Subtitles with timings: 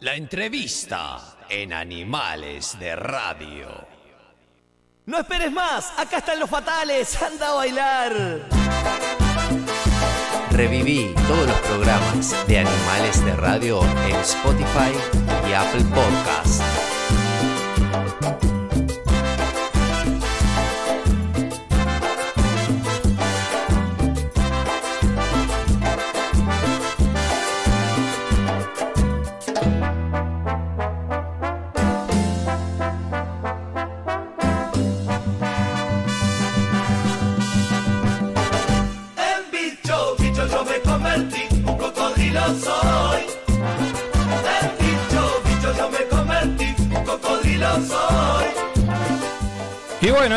[0.00, 3.66] La entrevista en Animales de Radio.
[5.06, 8.12] No esperes más, acá están los fatales, anda a bailar.
[10.50, 14.92] Reviví todos los programas de Animales de Radio en Spotify
[15.48, 16.95] y Apple Podcast.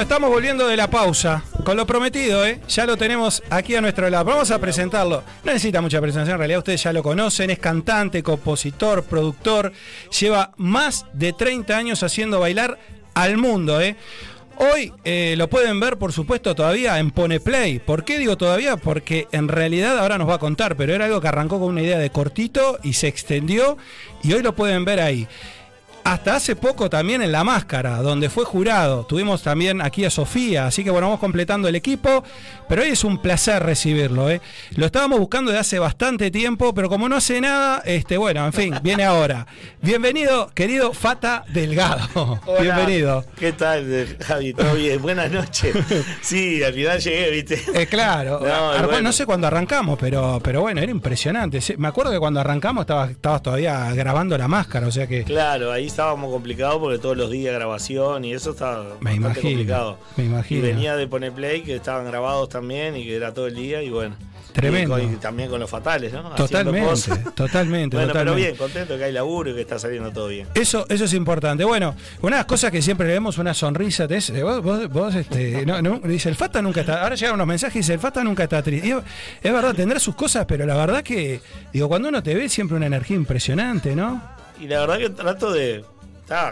[0.02, 1.44] Estamos volviendo de la pausa.
[1.64, 2.62] Con lo prometido, ¿eh?
[2.70, 4.26] Ya lo tenemos aquí a nuestro lado.
[4.26, 5.24] Vamos a presentarlo.
[5.44, 7.50] No necesita mucha presentación, en realidad ustedes ya lo conocen.
[7.50, 9.74] Es cantante, compositor, productor.
[10.20, 12.80] Lleva más de 30 años haciendo bailar
[13.14, 13.98] al mundo, ¿eh?
[14.58, 17.80] Hoy eh, lo pueden ver, por supuesto, todavía en Pone Play.
[17.80, 18.78] ¿Por qué digo todavía?
[18.78, 21.82] Porque en realidad ahora nos va a contar, pero era algo que arrancó con una
[21.82, 23.78] idea de cortito y se extendió
[24.22, 25.28] y hoy lo pueden ver ahí.
[26.10, 29.06] Hasta hace poco también en La Máscara, donde fue jurado.
[29.06, 32.24] Tuvimos también aquí a Sofía, así que bueno, vamos completando el equipo.
[32.68, 34.28] Pero hoy es un placer recibirlo.
[34.30, 34.42] ¿eh?
[34.76, 38.54] Lo estábamos buscando de hace bastante tiempo, pero como no hace nada, este, bueno, en
[38.54, 39.46] fin, viene ahora.
[39.84, 42.40] Bienvenido, querido Fata Delgado.
[42.48, 42.60] Hola.
[42.62, 43.26] Bienvenido.
[43.38, 44.54] ¿Qué tal, Javi?
[44.54, 45.00] ¿Todo bien?
[45.04, 45.76] Buenas noches.
[46.22, 47.64] Sí, al final llegué, ¿viste?
[47.76, 49.02] Eh, claro, No, Ar- bueno.
[49.04, 51.60] no sé cuándo arrancamos, pero, pero bueno, era impresionante.
[51.78, 55.72] Me acuerdo que cuando arrancamos estabas, estabas todavía grabando la máscara, o sea que Claro,
[55.72, 59.98] ahí estábamos complicados porque todos los días grabación y eso estaba Me bastante imagino, complicado.
[60.16, 60.60] me imagino.
[60.66, 63.84] Y venía de poner play que estaban grabados también y que era todo el día
[63.84, 64.16] y bueno.
[64.54, 64.98] Tremendo.
[64.98, 66.24] Y, con- y también con los fatales, ¿no?
[66.36, 68.42] Totalmente, totalmente, Bueno, pero totalmente.
[68.48, 70.48] bien, contento que hay laburo y que está saliendo todo bien.
[70.56, 71.64] Eso, eso es importante.
[71.66, 74.90] Bueno, una de las cosas que siempre le vemos una sonrisa, te es- vos, vos-
[74.90, 77.94] vos, este, no, no, dice, el Fata nunca está, ahora llegan unos mensajes y dice,
[77.94, 78.88] el Fata nunca está triste.
[78.88, 81.42] Y es verdad, tendrá sus cosas, pero la verdad que,
[81.74, 84.39] digo, cuando uno te ve siempre una energía impresionante, ¿no?
[84.60, 85.84] Y la verdad que trato de.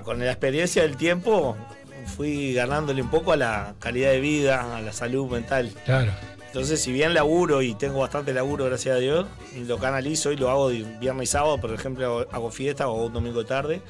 [0.03, 1.55] con la experiencia del tiempo,
[2.15, 5.71] fui ganándole un poco a la calidad de vida, a la salud mental.
[5.85, 6.11] Claro.
[6.47, 9.27] Entonces, si bien laburo y tengo bastante laburo, gracias a Dios,
[9.67, 13.13] lo canalizo y lo hago viernes y sábado, por ejemplo, hago- hago fiesta o un
[13.13, 13.81] domingo de tarde.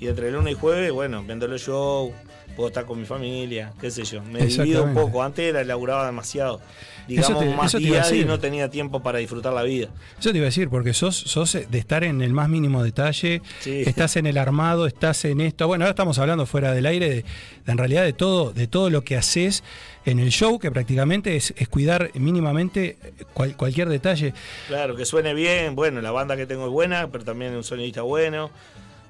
[0.00, 2.12] Y entre lunes y jueves, bueno, vendo los shows,
[2.56, 4.22] puedo estar con mi familia, qué sé yo.
[4.22, 5.22] Me divido un poco.
[5.22, 6.60] Antes era, laburaba demasiado.
[7.06, 9.88] Digamos, te- más eso días y no tenía tiempo para disfrutar la vida.
[10.22, 13.42] Yo te iba a decir, porque sos, sos de estar en el más mínimo detalle,
[13.60, 13.82] Sí.
[13.86, 15.66] estás en el armado, estás en esto.
[15.66, 18.88] Bueno, ahora estamos hablando fuera del aire, de, de- en realidad de todo, de todo
[18.88, 19.62] lo que haces
[20.06, 22.96] en el show, que prácticamente es, es cuidar mínimamente
[23.34, 24.32] cual- cualquier detalle.
[24.68, 25.74] Claro, que suene bien.
[25.74, 28.50] Bueno, la banda que tengo es buena, pero también un sonidista bueno.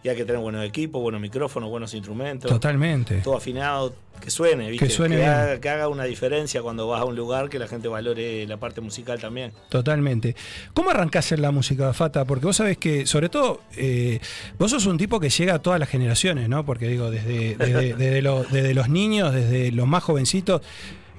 [0.04, 2.50] Y hay que tener buenos equipos, buenos micrófonos, buenos instrumentos.
[2.50, 3.22] Totalmente.
[3.22, 4.86] Todo afinado, que suene, ¿viste?
[4.86, 7.88] Que suene haga, que haga una diferencia cuando vas a un lugar, que la gente
[7.88, 9.52] valore la parte musical también.
[9.70, 10.36] Totalmente.
[10.74, 12.26] ¿Cómo arrancás en la música, Fata?
[12.26, 14.20] Porque vos sabés que, sobre todo, eh,
[14.58, 16.66] vos sos un tipo que llega a todas las generaciones, ¿no?
[16.66, 20.60] Porque digo, desde, desde, desde lo- desde los niños, desde los más jovencitos,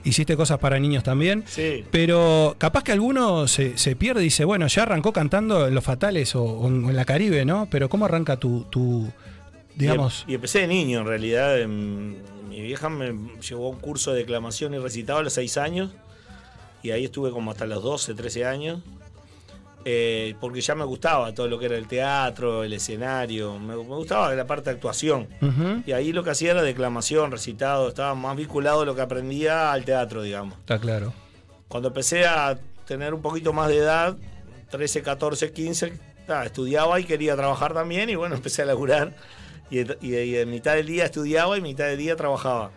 [0.05, 1.43] hiciste cosas para niños también.
[1.47, 1.83] Sí.
[1.91, 5.83] Pero capaz que alguno se, se pierde y dice, bueno, ya arrancó cantando en Los
[5.83, 7.67] Fatales o, o en, la Caribe, ¿no?
[7.69, 9.11] Pero ¿cómo arranca tu, tu
[9.75, 10.23] digamos...
[10.27, 11.65] Y, y empecé de niño, en realidad.
[11.67, 15.91] mi vieja me llevó a un curso de declamación y recitado a los 6 años.
[16.83, 18.83] Y ahí estuve como hasta los 12, 13 años.
[19.87, 23.59] Eh, porque ya me gustaba todo lo que era el teatro, el escenario.
[23.59, 25.27] Me, me gustaba la parte de actuación.
[25.85, 27.87] Y ahí lo que hacía era declamación, recitado.
[27.89, 30.57] Estaba más vinculado lo que aprendía al teatro, digamos.
[30.57, 31.13] Está claro.
[31.67, 32.57] Cuando empecé a
[32.87, 34.17] tener un poquito más de edad,
[34.71, 35.93] 13, 14, 15,
[36.25, 39.15] ta, estudiaba y quería trabajar también y bueno, empecé a laburar
[39.69, 42.71] y, y- y en mitad del día estudiaba y mitad del día trabajaba.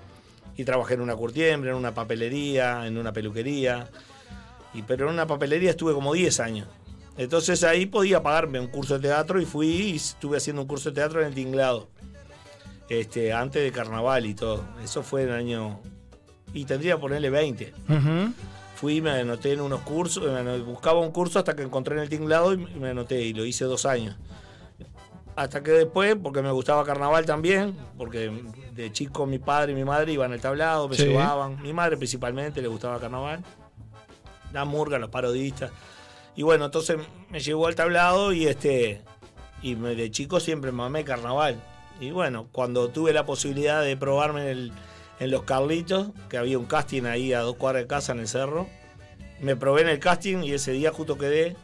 [0.59, 3.89] Y trabajé en una curtiembre, en una papelería, en una peluquería.
[4.75, 6.69] Y, pero en una papelería estuve como 10 años.
[7.19, 10.91] Entonces ahí podía pagarme un curso de teatro y fui y estuve haciendo un curso
[10.91, 11.89] de teatro en el tinglado.
[12.89, 14.65] Este, antes de carnaval y todo.
[14.83, 15.81] Eso fue en el año...
[16.55, 17.75] Y tendría que ponerle 20.
[17.89, 18.33] Ujú.
[18.77, 22.09] Fui, me anoté en unos cursos, me buscaba un curso hasta que encontré en el
[22.09, 24.17] tinglado y me anoté y lo hice dos años.
[25.37, 28.31] Hasta que después, porque me gustaba carnaval también, porque
[28.73, 31.05] de chico mi padre y mi madre iban al tablado, me Sí.
[31.05, 33.45] llevaban, mi madre principalmente le gustaba carnaval,
[34.53, 35.71] la murga, los parodistas.
[36.39, 36.99] Y bueno, entonces
[37.31, 39.03] me llevó al tablado y este
[39.61, 41.61] y me- de chico siempre mamé carnaval.
[42.01, 44.73] Y bueno, cuando tuve la posibilidad de probarme en, el-
[45.19, 48.29] en Los Carlitos, que había un casting ahí a dos cuadras de casa en el
[48.29, 48.69] cerro,
[49.41, 51.57] me probé en el casting y ese día justo quedé.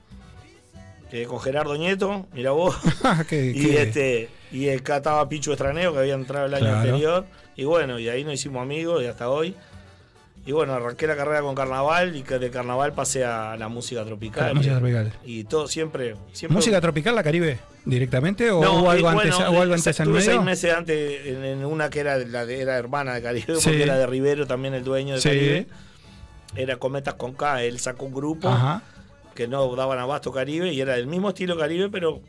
[1.13, 2.75] eh, con Gerardo Nieto, mira vos.
[3.29, 3.83] ¿Qué- y qué?
[3.83, 6.79] este y acá estaba Pichu Estraneo que había entrado el año Claro.
[6.81, 7.27] anterior.
[7.55, 9.55] Y bueno, y ahí nos hicimos amigos y hasta hoy.
[10.47, 14.05] Y bueno, arranqué la carrera con carnaval y que de carnaval pasé a la música
[14.05, 14.49] tropical.
[14.49, 15.13] La música tropical.
[15.25, 16.17] Y todo siempre.
[16.33, 19.87] siempre ¿Música tropical la Caribe directamente o No, hubo algo eh, antes, hubo algo antes
[19.87, 20.21] estuve medio?
[20.33, 23.63] seis meses antes en, en una que era, la de- era hermana de Caribe, Sí.
[23.71, 25.29] porque era de Rivero también el dueño de Sí.
[25.31, 25.67] Caribe.
[26.57, 28.83] Era Cometas con K, él sacó un grupo Ajá.
[29.35, 32.21] que no daban abasto Caribe y era del mismo estilo Caribe, pero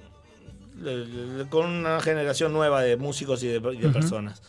[0.82, 4.42] le- con una generación nueva de músicos y de, y de personas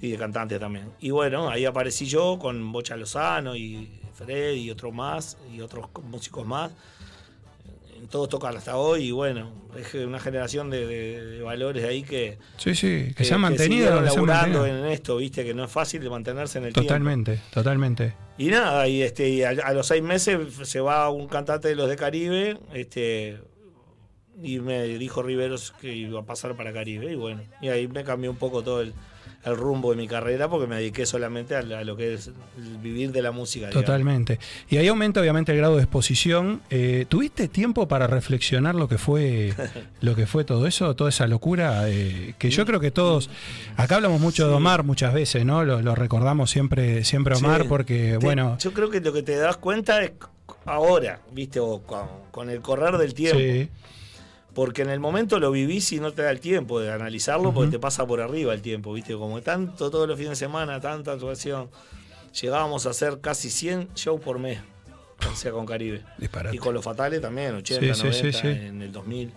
[0.00, 0.90] y de cantantes también.
[1.00, 5.86] Y bueno, ahí aparecí yo con Bocha Lozano y Fred y otros más y otros
[6.04, 6.72] músicos más.
[8.10, 12.38] Todos tocan hasta hoy y bueno, es una generación de, de- de valores ahí que,
[12.56, 14.00] Sí, sí, que, se han mantenido.
[14.00, 16.88] laburando en esto, viste, que no es fácil de mantenerse en el tiempo.
[16.88, 18.14] Totalmente, totalmente.
[18.38, 21.74] Y nada, y este y a, a los seis meses se va un cantante de
[21.74, 23.38] los de Caribe, este
[24.42, 28.02] y me dijo Riveros que iba a pasar para Caribe, y bueno, y ahí me
[28.02, 28.94] cambió un poco todo el,
[29.42, 32.30] el rumbo de mi carrera porque me dediqué solamente a, lo que es
[32.82, 33.68] vivir de la música.
[33.68, 33.84] digamos.
[33.86, 34.38] Totalmente.
[34.68, 36.60] Y ahí aumenta obviamente el grado de exposición.
[36.68, 39.54] Eh, ¿Tuviste tiempo para reflexionar lo que fue
[40.02, 41.88] lo que fue todo eso, toda esa locura?
[41.88, 43.30] Eh, que yo creo que todos,
[43.76, 44.54] acá hablamos mucho de.
[44.54, 45.64] Omar muchas veces, ¿no?
[45.64, 47.68] Lo, lo recordamos siempre, siempre Omar Sí.
[47.68, 50.12] porque, Te- bueno, yo creo que lo que te das cuenta es
[50.66, 53.38] ahora, viste, o con, con el correr del tiempo.
[53.38, 53.68] sí,
[54.54, 57.70] Porque en el momento lo vivís y no te da el tiempo de analizarlo porque
[57.72, 59.14] te pasa por arriba el tiempo, ¿viste?
[59.14, 61.68] Como tanto todos los fines de semana, tanta actuación.
[62.40, 64.58] Llegábamos a hacer casi 100 shows por mes,
[65.32, 66.02] o sea, con Caribe.
[66.18, 66.56] disparate.
[66.56, 68.48] Y con los fatales también, 80, Sí, sí, sí, 90, sí.
[68.66, 69.32] en el 2000.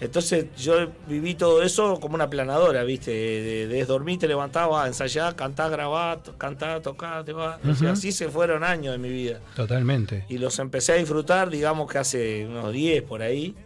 [0.00, 3.10] Entonces yo viví todo eso como una planadora, ¿viste?
[3.10, 7.58] De, de dormir, te levantaba, ensayar, cantar, grabar, to- cantar, tocar, te va.
[7.68, 7.92] O sea, Ujú.
[7.98, 9.40] así se fueron años de mi vida.
[9.56, 10.24] Totalmente.
[10.28, 13.56] Y los empecé a disfrutar, digamos que hace unos 10 por ahí.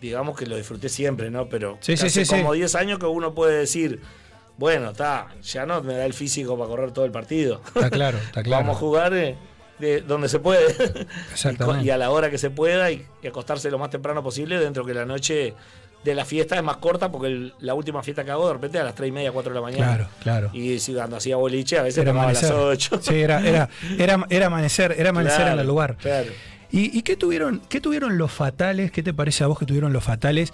[0.00, 1.48] Digamos que lo disfruté siempre, ¿no?
[1.48, 2.36] Pero Sí, hace sí, sí.
[2.36, 4.00] como 10 años que uno puede decir,
[4.56, 7.60] bueno, está, ya no me da el físico para correr todo el partido.
[7.66, 8.62] Está claro, está claro.
[8.64, 9.36] Vamos a jugar eh,
[9.78, 10.66] de donde se puede.
[11.32, 11.84] Exactamente.
[11.86, 14.84] y a la hora que se pueda y, y acostarse lo más temprano posible dentro
[14.84, 15.54] que la noche
[16.04, 18.78] de la fiesta es más corta porque el- la última fiesta que hago de repente
[18.78, 19.86] a las 3 y media, 4 de la mañana.
[19.96, 20.50] Claro, claro.
[20.52, 22.52] Y si cuando hacía boliche a veces Era a las amanecer.
[22.52, 23.00] 8.
[23.02, 23.68] Sí, era, era,
[23.98, 25.96] era, era amanecer, era amanecer Claro, en el lugar.
[25.96, 26.30] Claro.
[26.70, 28.90] ¿Y, y qué, tuvieron, qué tuvieron los fatales?
[28.92, 30.52] ¿Qué te parece a vos que tuvieron los fatales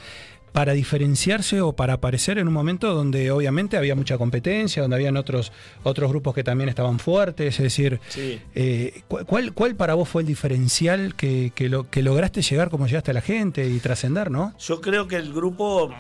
[0.53, 5.17] para diferenciarse o para aparecer en un momento donde obviamente había mucha competencia, donde habían
[5.17, 5.51] otros,
[5.83, 7.57] otros grupos que también estaban fuertes?
[7.57, 8.41] Es decir, Sí.
[8.55, 12.71] eh, ¿cu- ¿cuál, ¿cuál para vos fue el diferencial que, que, lo, que lograste llegar
[12.71, 14.55] como llegaste a la gente y trascender, no?
[14.61, 15.93] Yo creo que el grupo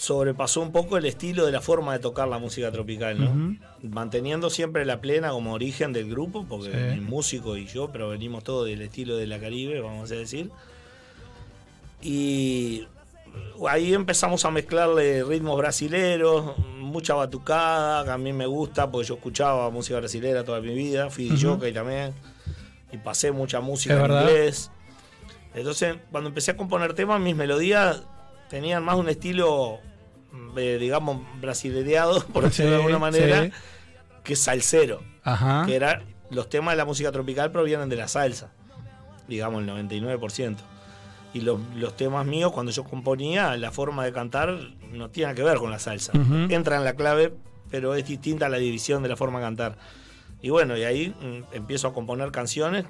[0.00, 3.56] sobrepasó un poco el estilo de la forma de tocar la música tropical, ¿no?
[3.82, 6.94] Manteniendo siempre la plena como origen del grupo, porque Sí.
[6.94, 10.50] mi músico y yo, pero venimos todos del estilo de la Caribe, vamos a decir.
[12.00, 12.86] Y
[13.68, 19.14] ahí empezamos a mezclarle ritmos brasileros, mucha batucada, que a mí me gusta, porque yo
[19.16, 21.56] escuchaba música brasilera toda mi vida, fui Ujú.
[21.56, 22.14] jockey también,
[22.90, 24.20] y pasé mucha música en verdad.
[24.22, 24.70] inglés.
[25.54, 28.02] Entonces, cuando empecé a componer temas, mis melodías
[28.50, 29.78] tenían más un estilo,
[30.56, 33.52] eh, digamos, brasilereado, por decirlo de alguna manera, sí.
[34.22, 35.02] que salsero.
[35.22, 35.64] Ajá.
[35.66, 38.52] Que era, los temas de la música tropical provienen de la salsa,
[39.28, 40.56] digamos, el 99%.
[41.32, 44.58] Y los, los temas míos, cuando yo componía, la forma de cantar
[44.90, 46.12] no tiene que ver con la salsa.
[46.48, 47.32] Entra en la clave,
[47.70, 49.78] pero es distinta la división de la forma de cantar.
[50.42, 52.86] Y bueno, y ahí mm, empiezo a componer canciones,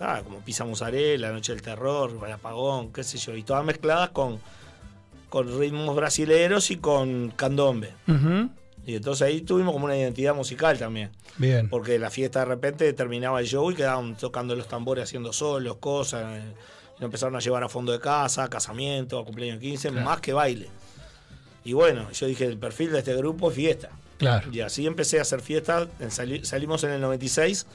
[0.00, 4.10] ah, como Pisa Musarela, Noche del Terror, El Apagón, qué sé yo, y todas mezcladas
[4.10, 4.38] con,
[5.28, 7.92] con ritmos brasileros y con candombe.
[8.86, 11.10] Y entonces ahí tuvimos como una identidad musical también.
[11.38, 11.68] Bien.
[11.68, 15.76] Porque la fiesta de repente terminaba el show y quedaban tocando los tambores, haciendo solos,
[15.78, 16.40] cosas.
[16.96, 20.04] y lo empezaron a llevar a fondo de casa, a casamiento, a cumpleaños 15, Claro.
[20.06, 20.68] más que baile.
[21.64, 23.90] Y bueno, yo dije, el perfil de este grupo es fiesta.
[24.18, 24.50] Claro.
[24.52, 25.88] Y así empecé a hacer fiestas.
[26.10, 27.66] sali- salimos en el 96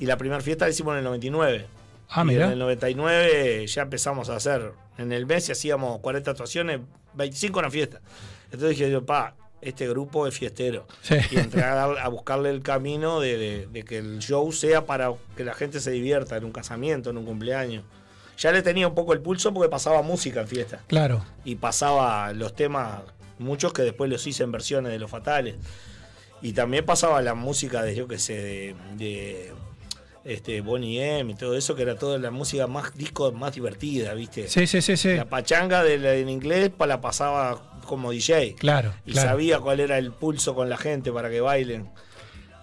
[0.00, 1.66] y la primera fiesta la hicimos en el 99.
[2.08, 2.46] Ah, y mira.
[2.46, 6.80] en el 99 ya empezamos a hacer, en el mes hacíamos 40 actuaciones,
[7.14, 8.00] 25 en la fiesta.
[8.46, 10.86] Entonces dije yo, pa, este grupo es fiestero.
[11.02, 11.16] Sí.
[11.32, 14.86] Y entré a, dar- a buscarle el camino de, de- de que el show sea
[14.86, 17.84] para que la gente se divierta en un casamiento, en un cumpleaños.
[18.38, 20.82] Ya le tenía un poco el pulso porque pasaba música en fiesta.
[20.86, 21.24] Claro.
[21.44, 23.00] Y pasaba los temas,
[23.38, 25.56] muchos que después los hice en versiones de los fatales.
[26.42, 29.52] Y también pasaba la música de, yo qué sé, de, de,
[30.26, 34.12] este, Bonnie M y todo eso, que era toda la música más disco, más divertida,
[34.14, 34.48] ¿viste?
[34.48, 35.14] Sí, sí, sí, sí.
[35.14, 38.56] La pachanga de la- en inglés pa- la pasaba como DJ.
[38.58, 39.28] Claro, Y claro.
[39.30, 41.88] sabía cuál era el pulso con la gente para que bailen.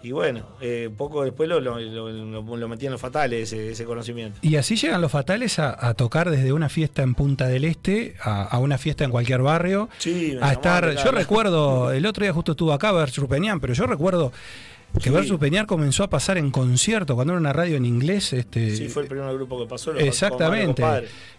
[0.05, 3.71] Y bueno, eh, poco después lo, lo, lo- lo- lo metí en los fatales ese,
[3.71, 4.37] ese conocimiento.
[4.41, 8.15] Y así llegan los fatales a, a tocar desde una fiesta en Punta del Este
[8.21, 9.87] a, a una fiesta en cualquier barrio.
[9.99, 10.93] Sí, me a estar.
[11.01, 14.33] Yo recuerdo, el otro día justo estuvo acá Versus Peñán, pero yo recuerdo
[14.93, 15.09] que Sí.
[15.09, 18.31] Versus Peñán comenzó a pasar en concierto cuando era una radio en inglés.
[18.33, 19.91] Este, Sí, fue el primer grupo que pasó.
[19.91, 20.83] lo- Exactamente.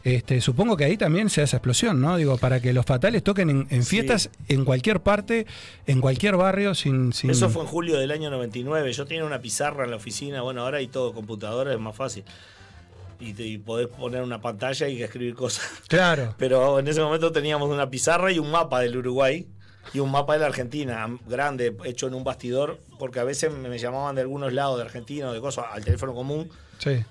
[0.02, 2.16] Este, supongo que ahí también se esa explosión, ¿no?
[2.16, 3.90] Digo, para que los fatales toquen en, en Sí.
[3.90, 5.46] fiestas en cualquier parte,
[5.86, 7.12] en cualquier barrio, sin.
[7.12, 7.30] sin...
[7.30, 8.92] Eso fue en julio del año 99.
[8.92, 10.42] Yo tenía una pizarra en la oficina.
[10.42, 12.24] Bueno, ahora hay todo computadora, es más fácil.
[13.20, 15.64] Y, te, y podés poner una pantalla y escribir cosas.
[15.88, 16.34] Claro.
[16.38, 19.46] Pero en ese momento teníamos una pizarra y un mapa del Uruguay
[19.92, 23.78] y un mapa de la Argentina, grande, hecho en un bastidor, porque a veces me
[23.78, 26.48] llamaban de algunos lados de Argentina o de cosas al teléfono común.
[26.78, 27.04] Sí.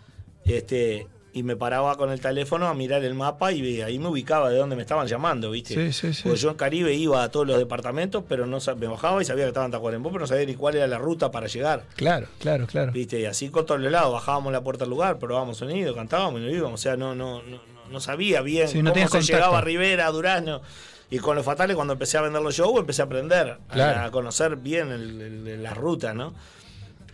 [0.45, 4.49] Este, y me paraba con el teléfono a mirar el mapa y ahí me ubicaba
[4.49, 5.73] de dónde me estaban llamando, ¿viste?
[5.73, 6.23] Sí, sí, sí.
[6.23, 9.45] Porque yo en Caribe iba a todos los departamentos, pero no me bajaba y sabía
[9.45, 11.85] que estaba en Tacuarembó, pero no sabía ni cuál era la ruta para llegar.
[11.95, 12.91] Claro, claro, claro.
[12.91, 13.19] ¿Viste?
[13.19, 16.43] Y así con todos los lados, bajábamos la puerta del lugar, probábamos sonido, cantábamos y
[16.43, 16.79] nos íbamos.
[16.79, 19.33] O sea, no, no, no, no- sabía bien Sí, no cómo se contacto.
[19.33, 20.61] llegaba a Rivera, a Durazno.
[21.13, 24.01] Y con los fatales, cuando empecé a vender los shows, empecé a aprender, a- Claro.
[24.01, 26.33] a, conocer bien el- el- la ruta, ¿no?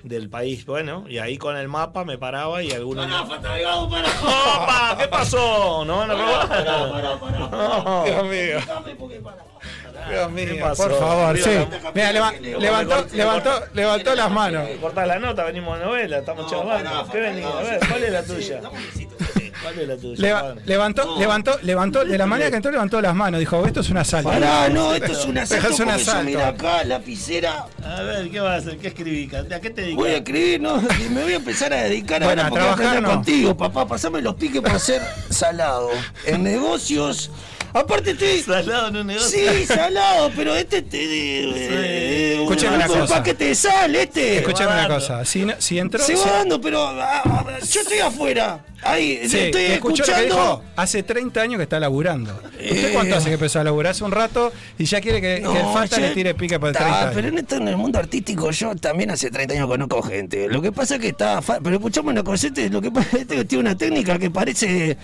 [0.03, 0.65] Del país.
[0.65, 3.05] Bueno, y ahí con el mapa me paraba y algunos.
[3.05, 4.95] ¡Opa!
[4.97, 5.83] ¿Qué pasó?
[5.85, 7.19] ¿No van a robar?
[7.51, 8.03] No.
[8.05, 8.59] Dios mío.
[10.09, 10.83] Dios mío, ¿Qué pasó?
[10.87, 11.49] por favor, sí.
[11.93, 14.69] Mira, leva- levantó, levantó, levantó las manos.
[14.79, 17.05] Cortás la nota, venimos de novela, estamos charlando.
[17.11, 17.53] ¿Qué venimos?
[17.55, 18.61] A ver, ¿cuál es la tuya?
[19.73, 20.15] ¿Cuál es la tuya?
[20.21, 20.61] Leva- padre?
[20.65, 23.39] levantó, levantó, levantó, de la manera que entró, levantó las manos.
[23.39, 24.29] Dijo, esto es un asalto.
[24.29, 25.67] Pará, no, esto es un asalto.
[25.69, 26.23] Es un asalto.
[26.25, 27.65] mira acá, lapicera.
[27.83, 28.77] A ver, ¿qué vas a hacer?
[28.77, 29.29] ¿Qué escribí?
[29.35, 29.97] ¿A qué te dedicas?
[29.97, 33.01] Voy a escribir, no, y me voy a empezar a dedicar Bueno, ahora a trabajar,
[33.01, 33.09] no.
[33.11, 33.87] contigo, papá.
[33.87, 35.89] Pasame los piques para ser salado.
[36.25, 37.31] En negocios.
[37.73, 38.41] Aparte estoy.
[38.41, 39.53] Salado en un negocio.
[39.53, 42.41] Sí, salado, pero este te de.
[42.41, 43.15] Escúchame una cosa.
[43.15, 44.37] paquete de sal, este.
[44.39, 45.23] Escúchame una cosa.
[45.25, 45.99] Si, no- si entró.
[46.03, 48.65] Se si- va dando, pero ah, ah, yo estoy afuera.
[48.81, 50.35] Ahí, Sí, estoy escuchó lo que escuchando.
[50.35, 50.63] dijo.
[50.77, 52.33] Hace 30 años que está laburando.
[52.45, 52.91] ¿Usted Eh.
[52.93, 53.91] cuánto hace que empezó a laburar?
[53.91, 56.69] Hace un rato y ya quiere que, que el Fata yo- le tire pique por
[56.69, 57.11] el Ta, 30 años.
[57.13, 60.47] Pero en, esto, en el mundo artístico yo también hace 30 años conozco gente.
[60.47, 61.41] Lo que pasa es que está...
[61.41, 64.31] fa- Pero escuchame una cosa, este, lo que pasa es que tiene una técnica que
[64.31, 64.97] parece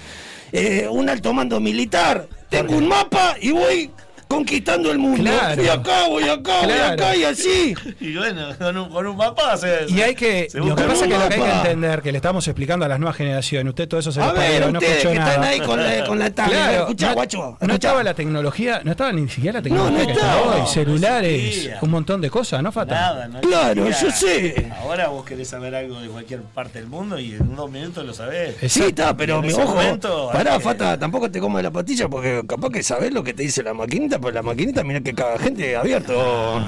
[0.53, 2.29] eh, un alto mando militar.
[2.55, 3.91] Tengo un mapa y voy
[4.27, 5.23] conquistando el mundo.
[5.23, 5.55] Claro.
[5.61, 6.93] Voy acá, voy acá, voy Claro.
[6.93, 7.75] acá y así.
[7.99, 9.85] Y bueno, con un, con un mapa se.
[9.89, 12.17] Y hay que, lo que pasa es que lo que hay que entender, que le
[12.17, 14.79] estamos explicando a las nuevas generaciones, usted todo eso se lo A ver, perdió, no
[14.79, 15.29] escuchó que nada.
[15.31, 16.55] están ahí con la, con la tablet.
[16.57, 17.57] Claro, escuchá, no, guacho.
[17.61, 20.55] no estaba la tecnología, no estaba ni siquiera la no tecnología que está estaba.
[20.55, 21.77] hoy, celulares, No existía.
[21.81, 22.93] un montón de cosas, ¿no, Fata?
[22.95, 24.09] Nada, no Claro, existía.
[24.09, 24.71] yo sé.
[24.81, 28.13] Ahora vos querés saber algo de cualquier parte del mundo y en dos minutos lo
[28.13, 28.55] sabés.
[28.71, 29.75] Sí, está, pero mi ojo.
[29.75, 33.33] momento, pará, que- Fata, tampoco te comas la patilla porque capaz que sabés lo que
[33.33, 36.59] te dice la maquinita, pero la maquinita, mira que caga gente abierto.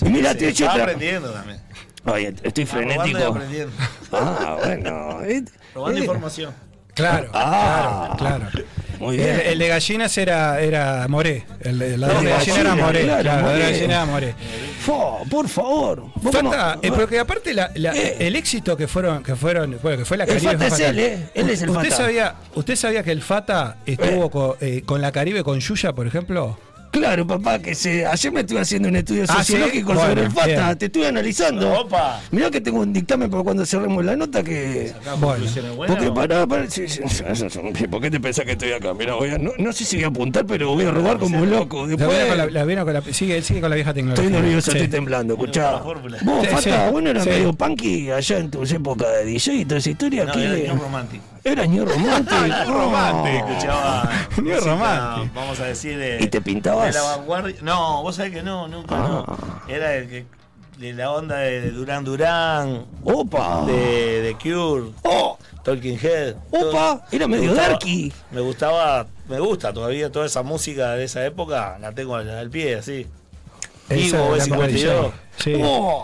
[0.00, 0.84] y mira, Sí, te he hecho estaba otra.
[0.92, 1.60] aprendiendo también.
[2.06, 3.38] Oye, estoy y frenético.
[4.12, 5.20] Ah, bueno.
[5.74, 6.54] Robando eh, información.
[6.96, 8.14] Claro, Ah.
[8.18, 8.66] claro, claro.
[8.98, 9.42] Muy El, bien.
[9.44, 11.44] el de gallinas era, era Moré.
[11.60, 13.02] El, de- la El de de gallina era Moré.
[13.04, 13.58] claro, Claro, Moré.
[13.60, 14.34] gallina era Moré.
[14.80, 16.04] Fo, por favor.
[16.32, 18.16] Fata, eh, porque aparte la- la- Eh.
[18.20, 20.52] el éxito que fueron, que fueron, bueno, que fue la El Caribe.
[20.52, 21.28] Fata fue es él, eh.
[21.34, 21.96] Él es el ¿Usted Fata.
[21.96, 26.06] sabía, ¿Usted sabía que el Fata estuvo co- eh, con la Caribe con Yuya, por
[26.06, 26.58] ejemplo?
[26.90, 29.52] Claro, papá, que se, ayer me estuve haciendo un estudio Ah, ¿sí?
[29.52, 30.46] sociológico Bueno, sobre el Fata.
[30.46, 30.78] bien.
[30.78, 31.72] Te estuve analizando.
[31.80, 32.20] Opa.
[32.30, 34.92] Mirá que tengo un dictamen para cuando cerremos la nota que.
[35.20, 35.44] Bueno.
[35.86, 38.94] Porque pará, pará, sí, sí, sí, ¿por qué te pensás que estoy acá?
[38.94, 41.38] Mira, voy a, no, no sé si voy a apuntar, pero voy a robar como
[41.40, 41.86] un loco.
[41.86, 44.24] La Después, vino con la, la vino con la- sigue, con la vieja tecnología.
[44.24, 44.76] estoy nervioso, Sí.
[44.78, 45.72] estoy temblando, escuchá.
[45.82, 45.98] Vos,
[46.42, 46.92] Sí, Fata, sí.
[46.92, 47.28] bueno, era Sí.
[47.28, 50.24] medio punky allá en tus épocas de DJ y toda esa historia.
[50.24, 51.24] No, era un romántico.
[51.46, 52.36] Era ño romántico.
[52.72, 53.48] romántico.
[53.48, 54.10] Escuchaba.
[54.36, 55.32] Ni música, romántico.
[55.34, 55.96] Vamos a decir.
[55.98, 56.92] de- ¿Y te pintabas?
[56.94, 57.54] De la vanguardia.
[57.62, 59.08] No, vos sabés que no, nunca Ah.
[59.08, 59.72] no.
[59.72, 60.26] Era el que.
[60.78, 63.64] De la onda de Durán Durán, Opa.
[63.64, 66.34] de, de Cure, Oh, Talking Head.
[66.50, 68.12] todo- opa, era me medio gustaba- darky.
[68.30, 72.50] Me gustaba, me gusta todavía toda esa música de esa época, la tengo al, al
[72.50, 73.06] pie, así.
[73.88, 75.12] La B52.
[75.38, 75.52] Sí.
[75.62, 76.02] Oh.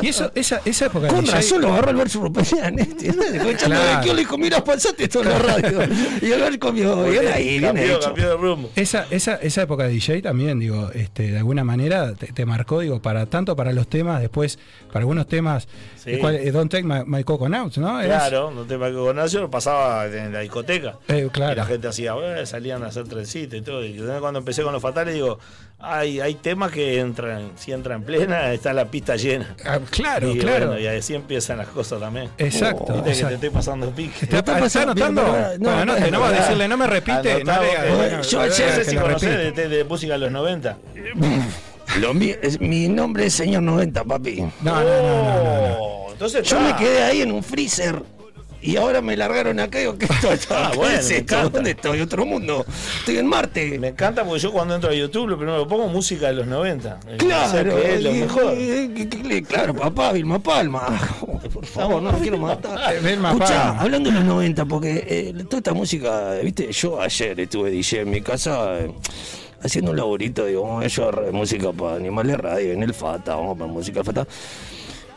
[0.00, 2.78] Y eso, esa, esa época de Con DJ razón lo agarró el verso Rupeñán.
[2.78, 3.96] Escuchando Claro.
[3.98, 5.80] de Kio, le dijo, mira, pasate esto en la radio.
[6.20, 8.00] Y el verso comió, bien ahí, bien cambió, hecho.
[8.06, 8.70] cambió de rumbo.
[8.74, 12.80] Esa, esa, esa época de DJ también, digo, este, de alguna manera te, te marcó,
[12.80, 15.68] digo, para tanto para los temas, después para algunos temas,
[16.02, 16.18] Sí.
[16.18, 18.00] cual, eh, Don't Take My, My Coconuts, ¿no?
[18.00, 20.96] Es- Claro, no te que con eso lo pasaba en la discoteca.
[21.08, 21.54] Eh, Y claro.
[21.54, 23.84] la gente hacía, "Eh", salían a hacer trencito y todo.
[23.84, 25.38] Y yo cuando empecé con los fatales, digo,
[25.78, 29.56] hay, hay temas que entran, si entra en plena, está la pista llena.
[29.64, 30.68] Ah, claro, y, claro.
[30.68, 32.30] bueno, y así empiezan las cosas también.
[32.38, 32.84] Exacto.
[32.84, 33.34] Viste que te exacto.
[33.34, 34.12] estoy pasando pique.
[34.22, 34.92] ¿Está, está está pasando?
[34.92, 35.58] anotando?
[35.58, 37.42] No, anote, no va a no, decirle, no me repite.
[37.44, 40.78] No le yo No sé si conocés de, música de los 90.
[42.00, 44.40] Lo mío- es- mi nombre es señor 90, papi.
[44.40, 45.76] No, no, no, no, no, no.
[45.80, 48.00] Oh, Entonces Yo me quedé ahí en un freezer.
[48.62, 50.38] Y ahora me largaron acá y digo, ¿qué estoy?
[50.50, 51.50] Ah, ¿Qué bueno, es esto?
[51.50, 52.00] ¿Dónde estoy?
[52.00, 52.64] ¿Otro mundo?
[53.00, 53.78] Estoy en Marte.
[53.78, 56.46] Me encanta porque yo cuando entro a YouTube lo primero que pongo música de los
[56.46, 57.00] 90.
[57.08, 58.54] Eh, Claro, que es lo mejor.
[59.48, 61.00] claro, papá, Vilma Palma.
[61.52, 62.78] Por favor, no me quiero matar.
[63.02, 63.80] Palma.
[63.80, 68.10] hablando de los 90, porque eh, toda esta música, viste, yo ayer estuve DJ en
[68.10, 68.92] mi casa eh,
[69.62, 73.58] haciendo un laborito, digo, vamos a llevar música para Animales Radio, en el Fata, vamos
[73.58, 74.26] para música Fata.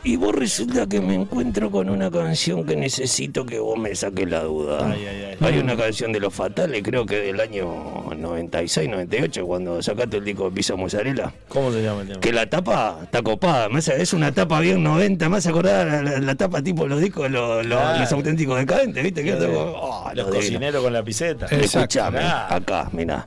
[0.06, 4.28] Y vos resulta que me encuentro con una canción que necesito que vos me saques
[4.30, 4.88] la duda.
[4.92, 5.36] Ay, ay, ay.
[5.40, 10.24] Hay una canción de Los Fatales, creo que del año 96, 98, cuando sacaste el
[10.24, 11.32] disco de Pisa Mozzarella.
[11.48, 12.20] ¿Cómo se llama el tema?
[12.20, 15.84] Que la tapa está copada, me hace- es una tapa bien 90, me hace acordar
[15.84, 17.98] la, la- la tapa tipo los discos, los, los- Claro.
[17.98, 19.24] los auténticos decadentes, ¿viste?
[19.24, 21.46] Que oh, los cocineros con la piseta.
[21.46, 23.26] Escuchame, acá, mira.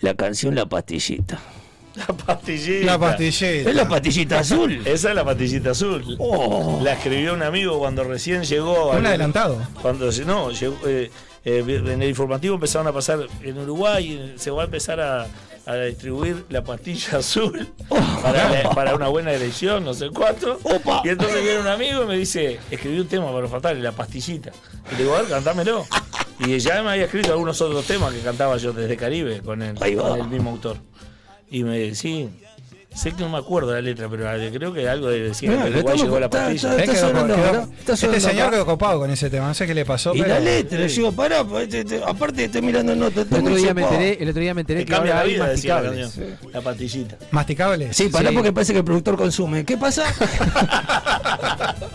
[0.00, 1.38] La canción La Pastillita.
[2.08, 2.86] La pastillita.
[2.86, 3.70] La pastillita.
[3.70, 4.82] Es la pastillita azul.
[4.86, 6.16] Esa es la pastillita azul.
[6.18, 6.80] Oh.
[6.82, 8.90] La escribió un amigo cuando recién llegó.
[8.90, 9.58] Un al- adelantado.
[9.82, 11.10] Cuando no, llegó, eh,
[11.44, 15.26] eh, en el informativo empezaron a pasar en Uruguay, se va a empezar a,
[15.66, 17.68] a distribuir la pastilla azul
[18.22, 20.58] para, la- para una buena elección, no sé cuánto.
[20.62, 21.02] Opa.
[21.04, 23.92] Y entonces viene un amigo y me dice, escribí un tema para los fatales, la
[23.92, 24.50] pastillita.
[24.92, 25.86] Y le digo, a ver, cantámelo.
[26.38, 29.74] Y ya me había escrito algunos otros temas que cantaba yo desde Caribe con el,
[29.74, 30.78] con el mismo autor.
[31.50, 32.28] Y me dice, sí,
[32.94, 36.02] sé que no me acuerdo la letra, pero creo que algo de decir, Uruguay estamos-
[36.02, 36.70] llegó la está- pastilla.
[36.76, 38.50] está- quedó- sonando quedó- ahora, está este sonando señor acá.
[38.52, 40.14] quedó copado con ese tema, no sé qué le pasó.
[40.14, 41.68] Y pero- la letra, yo digo, pará, pues,
[42.06, 43.26] aparte estoy mirando notas.
[43.30, 45.28] El otro, día me enteré, el otro día me enteré Te que cambia ahora la
[45.28, 46.14] hay vida, decía la masticables.
[46.14, 46.52] canción.
[46.52, 47.16] La pastillita.
[47.32, 47.96] ¿Masticables?
[47.96, 48.34] Sí, pará Sí.
[48.34, 49.64] porque parece que el productor consume.
[49.64, 50.04] ¿Qué pasa?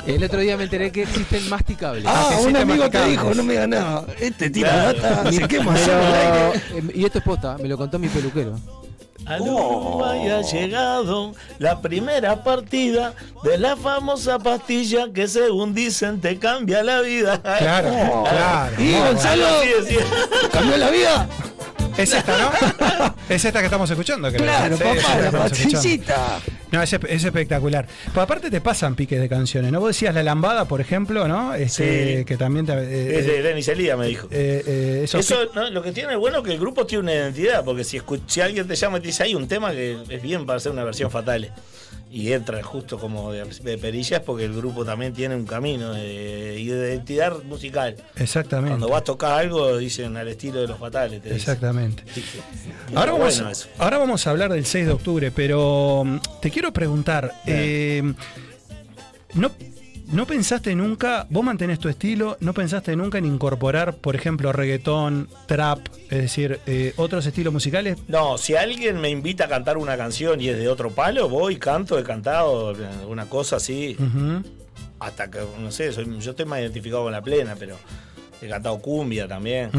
[0.05, 2.03] El otro día me enteré que existen masticables.
[2.07, 4.05] Ah, que un amigo te dijo, no me digas nada.
[4.19, 5.01] Este tira Claro.
[5.01, 6.61] data, se quema eh,
[6.93, 8.55] y esto es posta, me lo contó mi peluquero.
[9.25, 9.77] Al Oh.
[9.79, 13.13] Uruguay ha llegado la primera partida
[13.43, 17.41] de la famosa pastilla que según dicen te cambia la vida.
[17.41, 18.23] Claro, Oh.
[18.29, 18.75] claro.
[18.81, 18.93] Y.
[18.93, 19.45] Gonzalo.
[20.51, 21.27] ¿cambió la vida?
[21.97, 23.15] Es esta, ¿no?
[23.29, 24.41] Es esta que estamos escuchando, creo.
[24.43, 26.39] Claro, Sí, papá, que la pastillita.
[26.71, 27.87] No, es, es espectacular.
[28.13, 29.79] Pues aparte te pasan piques de canciones, ¿no?
[29.79, 31.53] Vos decías La Lambada, por ejemplo, ¿no?
[31.55, 32.25] Este, Sí.
[32.25, 32.73] Que también te...
[32.73, 34.27] eh, Es de Denis Elía, me dijo.
[34.29, 35.69] eh, eh, esos Eso, ¿no?
[35.69, 38.67] lo que tiene es bueno que el grupo tiene una identidad, porque si, si alguien
[38.67, 41.09] te llama y te dice, hay un tema que es bien para hacer una versión
[41.09, 41.51] fatal,
[42.11, 46.57] y entra justo como de, de perillas, porque el grupo también tiene un camino de,
[46.59, 47.97] identidad musical.
[48.15, 48.69] Exactamente.
[48.69, 51.21] Cuando vas a tocar algo, dicen al estilo de los fatales.
[51.21, 51.35] te.
[51.35, 52.03] Exactamente.
[52.93, 53.67] Ahora vamos, bueno eso.
[53.77, 58.13] ahora vamos a hablar del 6 de octubre, pero mm, te quiero preguntar, eh,
[59.33, 59.51] ¿no,
[60.11, 65.29] ¿no pensaste nunca, vos mantenés tu estilo, no pensaste nunca en incorporar, por ejemplo, reggaetón,
[65.47, 67.97] trap, es decir, eh, otros estilos musicales?
[68.07, 71.57] No, si alguien me invita a cantar una canción y es de otro palo, voy,
[71.57, 72.73] canto, he cantado
[73.07, 74.43] una cosa así, Ujú.
[74.99, 77.75] hasta que, no sé, soy- yo estoy más identificado con la plena, pero
[78.41, 79.71] he cantado cumbia también.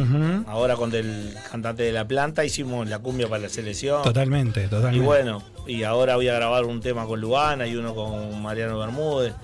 [0.49, 4.03] Ahora con el cantante de La Planta hicimos la cumbia para la selección.
[4.03, 5.05] Totalmente, Y totalmente.
[5.07, 9.35] bueno, y ahora voy a grabar un tema con Luana y uno con Mariano Bermúdez,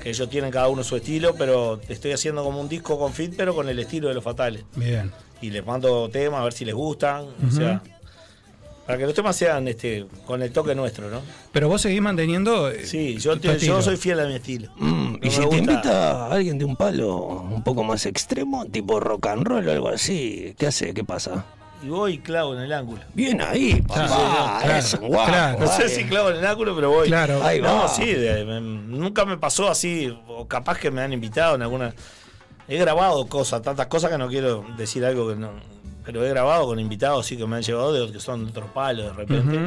[0.00, 3.34] que ellos tienen cada uno su estilo, pero estoy haciendo como un disco con fit,
[3.36, 4.64] pero con el estilo de los fatales.
[4.76, 5.10] Bien.
[5.42, 7.82] Y les mando temas a ver si les gustan, o sea,
[8.86, 11.20] para que los temas sean este con el toque nuestro, ¿no?
[11.52, 12.68] Pero vos seguís manteniendo...
[12.70, 14.70] eh, Sí, yo, te- yo soy fiel a mi estilo.
[14.76, 18.66] Mm, No y si te invita a alguien de un palo un poco más extremo,
[18.66, 20.92] tipo rock and roll o algo así, ¿qué hace?
[20.92, 21.46] ¿Qué pasa?
[21.82, 23.00] Y voy y clavo en el ángulo.
[23.14, 24.58] Bien ahí, papá.
[24.62, 25.30] Claro, es un guapo.
[25.30, 25.58] claro.
[25.60, 27.08] No sé si clavo en el ángulo, pero voy.
[27.08, 27.42] Claro.
[27.42, 27.88] Ahí No, va.
[27.88, 31.94] sí, de- me- nunca me pasó así, o capaz que me han invitado en alguna...
[32.68, 35.50] He grabado cosas, tantas cosas que no quiero decir algo que no...
[36.04, 38.70] Pero he grabado con invitados, sí, que me han llevado de que son de otros
[38.70, 39.58] palos de repente.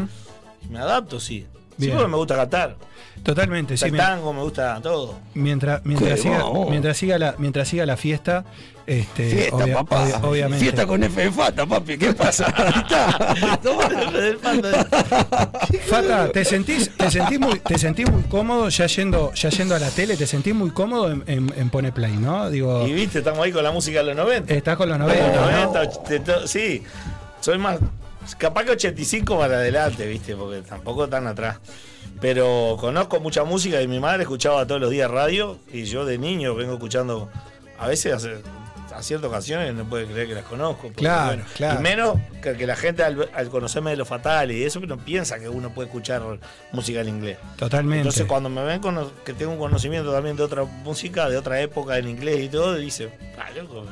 [0.64, 1.48] Y me adapto, sí.
[1.80, 1.94] Sí, Bien.
[1.96, 2.76] porque me gusta cantar.
[3.24, 3.86] Totalmente, sí.
[3.86, 5.16] el tango, me gusta todo.
[5.34, 6.70] Mientras, mientras, siga, vamos.
[6.70, 8.46] mientras, siga la, mientras siga la fiesta,
[8.86, 10.04] este, Fiesta, obvia- papá.
[10.04, 10.60] obvia- obviamente.
[10.66, 11.98] Fiesta con F de Fata, papi.
[11.98, 12.46] ¿Qué pasa?
[12.58, 13.60] Ahí está.
[13.62, 13.90] Tomá.
[15.88, 19.80] Fata, ¿te sentís, te sentís muy, te sentís muy cómodo ya yendo, ya yendo a
[19.80, 20.18] la tele?
[20.18, 22.50] ¿Te sentís muy cómodo en, en, en Pone Play, no?
[22.50, 24.54] Digo, Y viste, estamos ahí con la música de los 90.
[24.54, 25.52] estás con los Los 90, ¿no?
[25.72, 26.84] 90, och- to- sí.
[27.42, 27.78] Soy más.
[28.38, 31.58] Capaz que 85 para adelante, viste, porque tampoco tan atrás.
[32.22, 36.18] Pero conozco mucha música y mi madre escuchaba todos los días radio y yo de
[36.18, 37.30] niño vengo escuchando.
[37.80, 38.38] A veces hace-
[38.96, 40.84] a ciertas ocasiones no puede creer que las conozco.
[40.84, 41.80] porque, Claro, claro.
[41.80, 44.98] Y menos que, que la gente al, al conocerme de los fatales y eso no
[44.98, 46.22] piensa que uno puede escuchar
[46.72, 47.38] música en inglés.
[47.58, 48.00] Totalmente.
[48.00, 51.60] Entonces cuando me ven cono- que tengo un conocimiento también de otra música, de otra
[51.62, 53.86] época en inglés y todo, dice, ah, loco,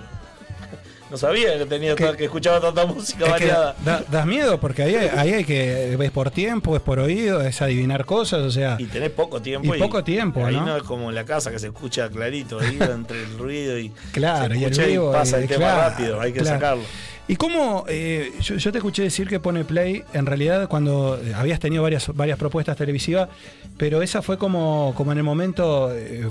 [1.12, 3.76] No sabía que tenía Que- que escuchaba tanta música Es variada.
[3.84, 5.94] da- das miedo porque ahí, ahí hay que.
[5.94, 8.78] Es por tiempo, es por oído, es adivinar cosas, o sea.
[8.80, 9.76] Y tenés poco tiempo.
[9.76, 10.66] Y poco tiempo, ahí ¿no?
[10.66, 13.92] no es como en la casa que se escucha clarito, ahí entre el ruido y.
[14.14, 15.12] Claro, se y el vivo.
[15.12, 16.56] pasa y- el tema claro, rápido, hay que claro.
[16.56, 16.84] sacarlo.
[17.28, 17.86] ¿Y cómo?
[17.88, 21.82] eh, yo, yo te escuché decir que pone play, en realidad, cuando eh, habías tenido
[21.84, 23.30] varias, varias propuestas televisivas,
[23.78, 26.30] pero esa fue como, como en el momento, eh,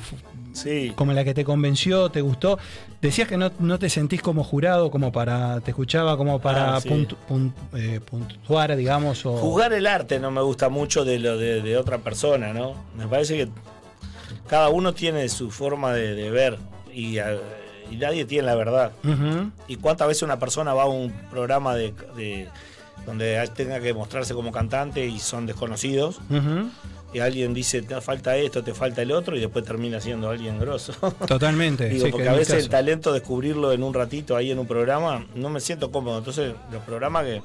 [0.53, 0.92] Sí.
[0.96, 2.59] como en la que te convenció, te gustó.
[3.00, 5.61] Decías que no, no te sentís como jurado, como para.
[5.61, 6.88] Te escuchaba como para Ah, sí.
[6.88, 9.24] puntu- pun- eh, puntuar, digamos.
[9.24, 12.74] O, Jugar el arte no me gusta mucho de lo de, de otra persona, ¿no?
[12.98, 13.48] Me parece que
[14.48, 16.59] cada uno tiene su forma de, de ver
[16.92, 17.18] y,
[17.90, 18.92] y nadie tiene la verdad.
[19.68, 22.48] ¿Y cuántas veces una persona va a un programa de, de-
[23.07, 26.20] donde tenga que mostrarse como cantante y son desconocidos?
[27.12, 30.61] Y alguien dice, te falta esto, te falta el otro, y después termina siendo alguien
[30.61, 30.92] grosso.
[31.26, 31.88] Totalmente.
[31.88, 34.66] Digo, sí, porque que a veces el talento descubrirlo en un ratito ahí en un
[34.68, 36.18] programa, no me siento cómodo.
[36.18, 37.42] Entonces, los programas que,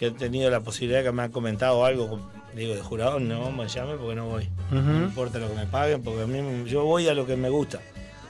[0.00, 2.18] que he tenido la posibilidad que me han comentado algo,
[2.56, 4.48] digo, de jurado, no me llame porque no voy.
[4.72, 7.50] No importa lo que me paguen, porque a mí yo voy a lo que me
[7.50, 7.78] gusta.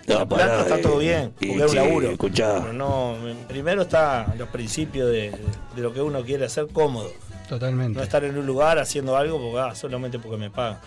[0.08, 2.10] No, pará, está eh, todo bien, y porque es un sí, laburo.
[2.10, 2.54] escuchá.
[2.60, 5.30] Pero no, me- primero está los principios de,
[5.76, 7.10] de lo que uno quiere hacer cómodo.
[7.48, 7.96] Totalmente.
[7.98, 10.78] No estar en un lugar haciendo algo porque, ah, solamente porque me pagan.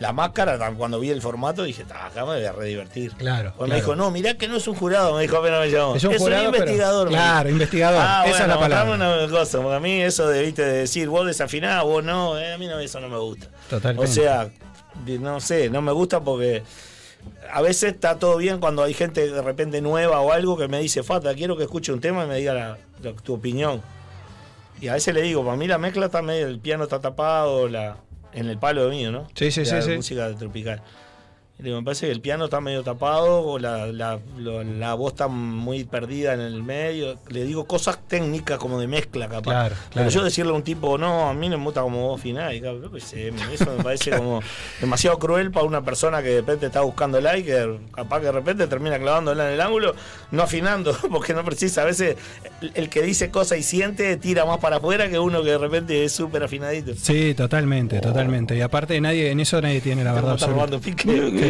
[0.00, 3.12] La máscara, cuando vi el formato, dije, "Ta, acá me voy a re divertir.
[3.16, 3.68] Claro, Pues claro.
[3.68, 5.94] me dijo, no, mirá que no es un jurado, me dijo apenas me llamó.
[5.94, 7.06] Es un jurado, pero- investigador.
[7.08, 8.94] me claro, investigador, Ah, esa es la bueno, palabra.
[8.94, 12.54] una cosa, porque a mí eso de, ¿viste, de decir, vos desafinás, vos no, eh,
[12.54, 13.48] a mí no, eso no me gusta.
[13.68, 14.10] Totalmente.
[14.10, 14.48] O sea,
[15.06, 16.62] no sé, no me gusta porque
[17.52, 20.80] a veces está todo bien cuando hay gente de repente nueva o algo que me
[20.80, 23.82] dice, Fata, quiero que escuche un tema y me diga la- la- tu opinión.
[24.80, 27.68] Y a veces le digo, para mí la mezcla está medio, el piano está tapado,
[27.68, 27.96] la,
[28.32, 29.26] en el palo mío, ¿no?
[29.34, 29.90] Sí, sí, De sí, la sí.
[29.96, 30.82] música tropical.
[31.62, 35.12] Digo, me parece que el piano está medio tapado, o la, la, lo- la voz
[35.12, 37.18] está muy perdida en el medio.
[37.28, 39.42] Le digo cosas técnicas como de mezcla, capaz.
[39.52, 42.20] Claro, Pero yo decirle a un tipo, no, a mí no me gusta como vos
[42.20, 44.40] afinás, y claro, eso me parece como
[44.80, 48.32] demasiado cruel para una persona que de repente está buscando like, que capaz que de
[48.32, 49.94] repente termina clavándola en el ángulo,
[50.30, 51.82] no afinando, porque no precisa.
[51.82, 52.16] A veces
[52.60, 55.58] el, el que dice cosas y siente tira más para afuera que uno que de
[55.58, 56.92] repente es súper afinadito.
[56.94, 58.56] Sí, totalmente, totalmente.
[58.56, 60.38] Y aparte nadie, en eso nadie tiene la verdad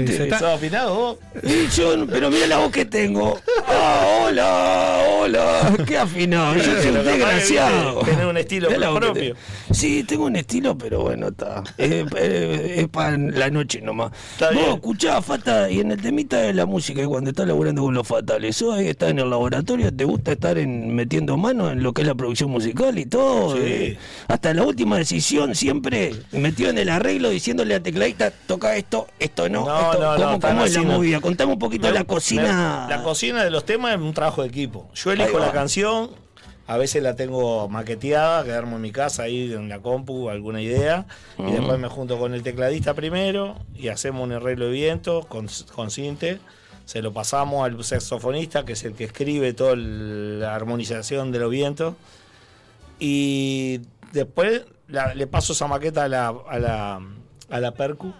[0.00, 0.06] Estamos absoluta.
[0.06, 0.12] robando pique.
[0.12, 1.18] Sí, se está- ¿Sos afinado vos?
[1.42, 3.38] Y yo, pero mira la voz que tengo.
[3.66, 5.74] Ah, hola, hola.
[5.86, 6.54] Qué afinado.
[6.56, 8.00] Yo soy un desgraciado.
[8.00, 9.34] tenés un estilo propio.
[9.70, 11.62] Sí, tengo un estilo, pero bueno, está.
[11.78, 14.12] Es, es- es para la noche nomás.
[14.32, 17.94] Está Vos escuchás, Fata, y en el temita de la música, cuando estás laburando con
[17.94, 19.94] los fatales, ¿sos ahí que estás en el laboratorio?
[19.94, 23.54] ¿Te gusta estar en, metiendo mano en lo que es la producción musical y todo?
[23.56, 23.62] Sí.
[23.62, 29.06] Eh, hasta la última decisión, siempre metido en el arreglo, diciéndole al tecladista, toca esto,
[29.18, 29.64] esto no.
[29.66, 30.92] No, no, no, ¿Cómo, tan cómo es la no.
[30.92, 31.20] movida?
[31.20, 32.86] Contame un poquito Me- la cocina.
[32.88, 34.90] me- la cocina de los temas es un trabajo de equipo.
[34.94, 36.10] Yo elijo la canción,
[36.66, 41.06] a veces la tengo maqueteada, quedarme en mi casa ahí en la compu, alguna idea,
[41.38, 45.48] y después me junto con el tecladista primero y hacemos un arreglo de viento con,
[45.74, 46.38] con cinte.
[46.84, 51.50] Se lo pasamos al saxofonista, que es el que escribe toda la armonización de los
[51.50, 51.94] vientos.
[52.98, 53.80] Y
[54.12, 57.00] después la- le paso esa maqueta a la, a la,
[57.50, 58.12] a la percu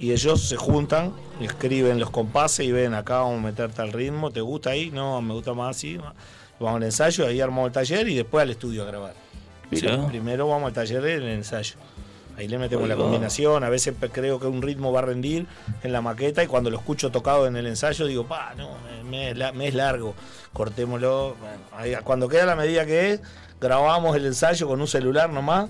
[0.00, 4.30] y ellos se juntan, escriben los compases y ven acá vamos a meter tal ritmo,
[4.30, 4.90] ¿te gusta ahí?
[4.90, 5.98] No, me gusta más así.
[6.58, 9.14] Vamos al ensayo, ahí armamos el taller y después al estudio a grabar.
[10.08, 11.74] Primero vamos al taller del ensayo.
[12.36, 15.46] Ahí le metemos Ahí la combinación, a veces creo que un ritmo va a rendir
[15.82, 19.04] en la maqueta y cuando lo escucho tocado en el ensayo digo, pa, no, me,
[19.04, 20.14] me es la- me es largo,
[20.54, 21.36] cortémoslo.
[21.38, 23.20] Bueno, ahí, cuando queda la medida que es,
[23.60, 25.68] grabamos el ensayo con un celular nomás,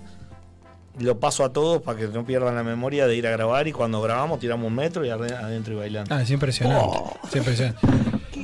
[0.98, 3.72] lo paso a todos para que no pierdan la memoria de ir a grabar y
[3.72, 6.14] cuando grabamos tiramos un metro y adentro y bailando.
[6.14, 6.84] Ah, es impresionante.
[6.86, 7.18] Oh.
[7.28, 7.86] es impresionante.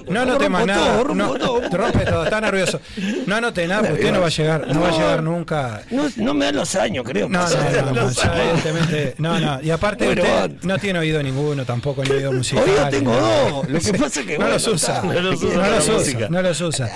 [0.09, 1.03] No anote más nada.
[1.03, 1.61] todo, no, todo.
[1.61, 2.81] te rompe todo, está nervioso.
[3.27, 5.83] No anote nada, porque usted no va a llegar, no va a llegar nunca.
[5.91, 7.29] No, no me dan los años, creo.
[7.29, 9.15] No, no, no, evidentemente.
[9.19, 9.61] No, no.
[9.63, 12.65] Y aparte Bueno, usted no tiene oído ninguno, tampoco ni oído musical.
[12.65, 13.69] Oído tengo dos.
[13.69, 15.03] Lo que pasa es que no bueno, los usa.
[15.03, 15.43] No los
[15.89, 16.91] usa No los usa.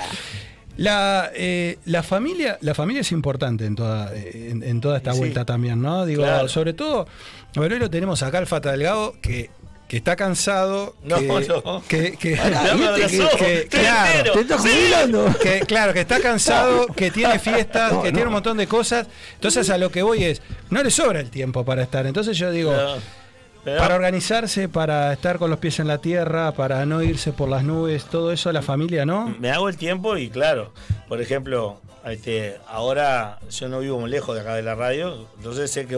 [0.81, 5.19] La, eh, la familia la familia es importante en toda en, en toda esta Sí.
[5.19, 6.05] vuelta también, ¿no?
[6.05, 6.47] Digo, Claro.
[6.47, 7.07] sobre todo,
[7.55, 9.49] a ver, hoy lo tenemos acá al Fata Delgado que,
[9.87, 11.83] que está cansado, No, que, no.
[11.87, 12.33] que, que-
[13.37, 14.31] que- claro.
[14.33, 14.69] ¿Te estás Sí.
[14.69, 15.35] jubilando?
[15.41, 18.13] que, claro, que está cansado, que tiene fiestas, No, que no.
[18.15, 19.07] tiene un montón de cosas.
[19.35, 22.05] Entonces a lo que voy es, no le sobra el tiempo para estar.
[22.07, 22.73] Entonces yo digo,
[23.63, 27.49] pero- para organizarse, para estar con los pies en la tierra, para no irse por
[27.49, 29.35] las nubes, todo eso la familia, ¿no?
[29.39, 30.73] me hago el tiempo y claro,
[31.07, 35.69] por ejemplo, Este, ahora yo no vivo muy lejos de acá de la radio, entonces
[35.69, 35.95] sé que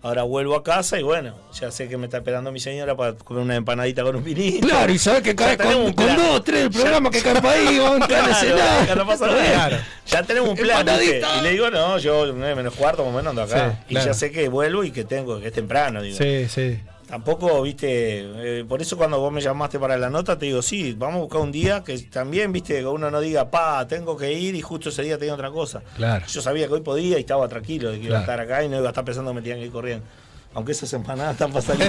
[0.00, 3.12] ahora vuelvo a casa y bueno, ya sé que me está esperando mi señora para
[3.12, 4.66] comer una empanadita con un vinito.
[4.66, 8.00] Claro, y sabes que cae con, dos, tres el programa que cae para ahí, vamos
[8.00, 9.42] a Claro, a no pasa nada.
[9.44, 9.76] Claro.
[10.06, 10.86] Ya tenemos un plan.
[10.88, 13.72] Y le digo, no, yo nueve menos cuarto, más o menos ando acá.
[13.72, 14.06] Sí, y claro.
[14.06, 16.16] ya sé que vuelvo y que tengo, que es temprano, digo.
[16.16, 16.80] Sí, sí.
[17.12, 20.94] Tampoco, viste, eh, por eso cuando vos me llamaste para la nota, te digo, sí,
[20.96, 24.32] vamos a buscar un día que también, viste, que uno no diga, pa, tengo que
[24.32, 25.82] ir y justo ese día tenía otra cosa.
[25.94, 26.24] Claro.
[26.26, 28.70] Yo sabía que hoy podía y estaba tranquilo de que iba a estar acá y
[28.70, 30.06] no iba a estar pensando que me tenían que ir corriendo.
[30.54, 31.88] Aunque esas empanadas están para salir.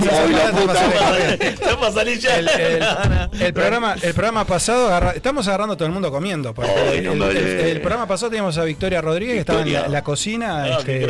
[2.20, 2.38] Ya.
[2.38, 6.54] El, el- el programa, el programa pasado, agarra- estamos agarrando a todo el mundo comiendo.
[6.94, 7.64] el, no me el- hables.
[7.66, 10.64] el programa pasado teníamos a Victoria Rodríguez, que estaba en la, la cocina.
[10.64, 11.08] Ah, este,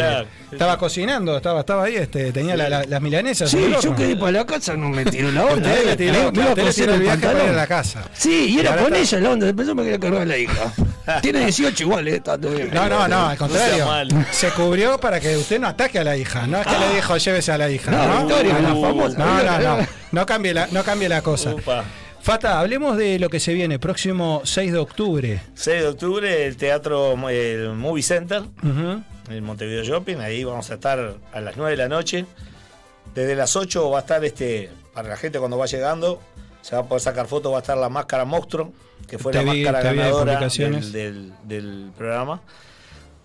[0.52, 3.50] estaba cocinando, estaba, estaba ahí, este, tenía la- la- las milanesas.
[3.52, 5.70] Sí, yo quedé para la casa, no me tiró la onda.
[5.70, 5.96] Usted eh.
[5.96, 7.56] tiró, Me- el viaje para ir a pantalón.
[7.56, 8.04] la casa.
[8.14, 10.74] Sí, y era con está- ella la onda, después me quería cargar a la hija.
[11.22, 12.72] Tiene 18 igual, eh, está todo bien.
[12.74, 13.88] No, no, no, al contrario.
[14.32, 16.48] Se cubrió para que usted no ataque a la hija.
[16.48, 17.92] No es que le dijo llévese a la hija.
[17.92, 19.18] No, No, Victoria, la Uh, famosa.
[19.18, 19.88] no, no, no.
[20.12, 21.54] No cambie la, no cambie la cosa.
[21.56, 21.84] Upa.
[22.22, 25.42] Fata, hablemos de lo que se viene próximo 6 de octubre.
[25.56, 29.04] 6 de octubre, el teatro, el Movie Center, Ujú.
[29.30, 30.18] en Montevideo Shopping.
[30.18, 32.26] Ahí vamos a estar a las 9 de la noche.
[33.14, 36.22] Desde las 8 va a estar este, para la gente cuando va llegando,
[36.62, 38.72] se va a poder sacar fotos, va a estar la máscara monstruo,
[39.08, 42.42] que fue Te la vi- máscara vi ganadora del- del programa.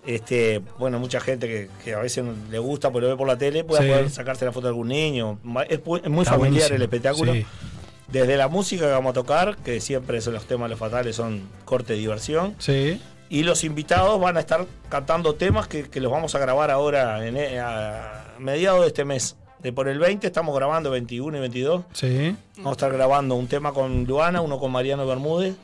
[0.07, 3.37] Este, bueno, mucha gente que, que a veces le gusta porque lo ve por la
[3.37, 3.89] tele, puede Sí.
[3.89, 5.39] poder sacarse la foto de algún niño.
[5.69, 6.77] Es, muy Está familiar buenísimo.
[6.77, 7.33] el espectáculo.
[7.35, 7.45] Sí.
[8.09, 11.43] Desde la música que vamos a tocar, que siempre son los temas los fatales, son
[11.67, 12.55] corte de diversión.
[12.59, 13.03] Sí.
[13.29, 17.27] Y los invitados van a estar cantando temas que, que los vamos a grabar ahora
[17.27, 19.37] en, eh, a mediados de este mes.
[19.59, 21.83] De por el 20 estamos grabando 21 y 22.
[21.93, 22.35] Sí.
[22.57, 25.57] Vamos a estar grabando un tema con Luana, uno con Mariano Bermúdez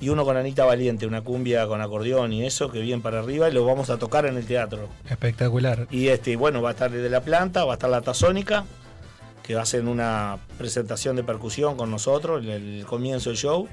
[0.00, 3.48] y uno con Anita Valiente, una cumbia con acordeón y eso que viene para arriba
[3.48, 4.88] y lo vamos a tocar en el teatro.
[5.08, 5.86] Espectacular.
[5.90, 8.64] Y este, bueno, va a estar desde la planta, va a estar la tazónica,
[9.42, 13.68] que va a hacer una presentación de percusión con nosotros, el, el comienzo del show.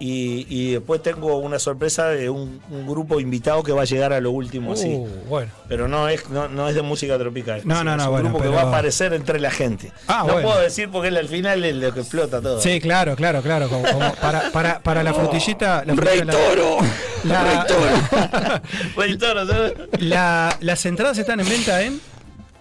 [0.00, 4.12] Y, y después tengo una sorpresa de un, un grupo invitado que va a llegar
[4.12, 4.88] a lo último así.
[4.88, 5.52] Uh, bueno.
[5.68, 7.60] Pero no es, no, no es de música tropical.
[7.64, 9.92] No, no, es no, un bueno, grupo que va a aparecer entre la gente.
[10.08, 10.48] Ah, no bueno.
[10.48, 12.60] puedo decir porque él al final es lo que explota todo.
[12.60, 13.68] Sí, claro, claro, claro.
[13.68, 15.84] Como, como para, para, para la frutillita.
[15.84, 16.76] La Rey frutilla- la- Toro.
[17.24, 18.62] la- Rey Toro.
[18.96, 19.72] Rey Toro, ¿sabes?
[20.00, 22.00] la- las entradas están en venta en.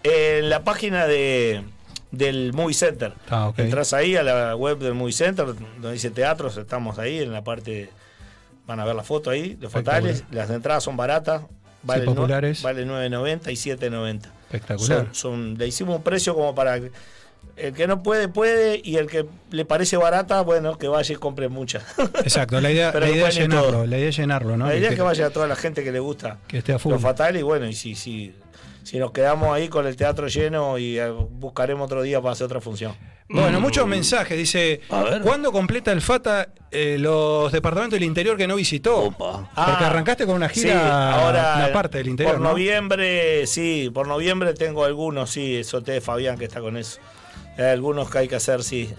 [0.03, 1.63] En la página de,
[2.11, 3.13] del Movie Center.
[3.29, 3.59] Ah, ok.
[3.59, 7.43] Entras ahí a la web del Movie Center, donde dice teatros, estamos ahí en la
[7.43, 7.89] parte.
[8.67, 10.23] Van a ver la foto ahí, los fatales.
[10.31, 11.43] Las entradas son baratas.
[11.83, 12.61] Valen, nue- populares.
[12.61, 14.21] Valen 9.90 y 7.90.
[14.43, 15.05] Espectacular.
[15.11, 16.79] Son, son- le hicimos un precio como para.
[16.79, 16.91] que
[17.55, 18.79] El que no puede, puede.
[18.83, 21.83] Y el que le parece barata, bueno, que vaya y compre muchas.
[22.23, 24.67] Exacto, la idea, la idea es llenarlo, la idea es llenarlo, ¿no?
[24.67, 26.73] La idea Que- es que vaya a toda la gente que le gusta que esté
[26.73, 26.91] a full.
[26.93, 28.35] lo fatal y bueno, y si, si,
[28.91, 32.43] si nos quedamos ahí con el teatro lleno y eh, buscaremos otro día para hacer
[32.43, 32.93] otra función.
[33.29, 34.37] Bueno, muchos mensajes.
[34.37, 35.21] Dice, A ver.
[35.21, 38.97] ¿cuándo completa el FATA eh, los departamentos del interior que no visitó?
[39.03, 39.31] Opa.
[39.37, 42.49] Porque Ah, arrancaste con una Sí, gira, ahora una parte del interior, Por ¿no?
[42.49, 46.99] noviembre, sí, por noviembre tengo algunos, sí, eso te Fabián que está con eso.
[47.57, 48.93] Hay algunos que hay que hacer, sí.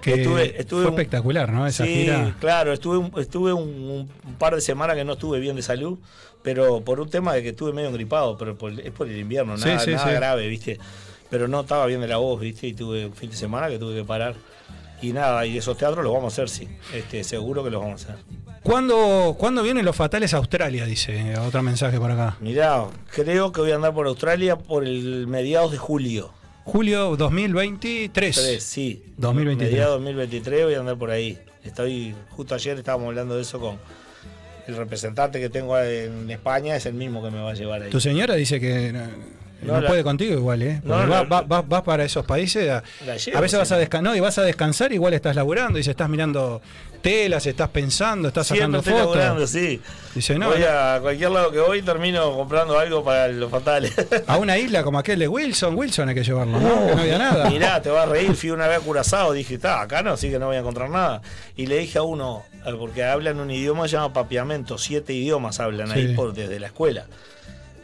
[0.00, 1.66] Que Estuve- estuve fue un- espectacular, ¿no?
[1.66, 2.34] Esa sí, gira.
[2.40, 5.98] claro, estuve, un, estuve un, un par de semanas que no estuve bien de salud,
[6.42, 9.56] pero por un tema de que estuve medio gripado, pero por- es por el invierno,
[9.58, 10.14] Sí, nada, sí, nada sí.
[10.14, 10.78] grave, ¿viste?
[11.30, 12.68] Pero no estaba bien de la voz, ¿viste?
[12.68, 14.34] Y tuve un fin de semana que tuve que parar.
[15.02, 16.68] Y nada, y esos teatros los vamos a hacer, sí.
[16.94, 18.24] Este, seguro que los vamos a hacer.
[18.62, 20.84] ¿Cuándo, ¿Cuándo vienen los fatales a Australia?
[20.86, 22.36] Dice otro mensaje por acá.
[22.40, 26.30] Mirá, creo que voy a andar por Australia por el mediados de julio.
[26.68, 28.36] Julio 2023.
[28.36, 29.02] Tres, sí.
[29.16, 29.72] 2023.
[29.72, 31.38] Mediados 2023 voy a andar por ahí.
[31.64, 33.78] Estoy, justo ayer estábamos hablando de eso con
[34.66, 37.90] el representante que tengo en España, es el mismo que me va a llevar ahí.
[37.90, 38.92] Tu señora dice que
[39.62, 40.80] no, No, no la- puede contigo igual, ¿eh?
[40.84, 42.82] No, Porque la- va- va- va- vas para esos países, a,
[43.16, 46.08] llevo, a veces vas a descansar, y vas a descansar, igual estás laburando, dice, estás
[46.08, 46.62] mirando
[47.02, 49.16] telas, estás pensando, estás Siempre sacando estoy fotos.
[49.16, 49.80] laburando, sí.
[50.14, 53.92] Dice, no, voy a cualquier lado que voy termino comprando algo para los fatales.
[54.26, 56.86] A una isla como aquel de Wilson, Wilson hay que llevarlo, ¿no?
[56.88, 57.50] Que no había nada.
[57.50, 60.28] Mirá, te va a reír, fui una vez a Curazao, dije, está, acá no, así
[60.28, 61.22] que no voy a encontrar nada.
[61.56, 65.12] Y le dije a uno, eh, porque hablan un idioma que se llama papiamento, siete
[65.12, 67.06] idiomas hablan ahí por, desde la escuela.